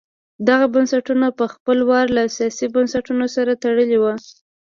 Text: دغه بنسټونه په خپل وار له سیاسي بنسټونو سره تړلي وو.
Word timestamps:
دغه 0.47 0.65
بنسټونه 0.73 1.27
په 1.39 1.45
خپل 1.53 1.77
وار 1.89 2.07
له 2.17 2.23
سیاسي 2.37 2.65
بنسټونو 2.75 3.25
سره 3.35 3.51
تړلي 3.63 3.97
وو. 3.99 4.13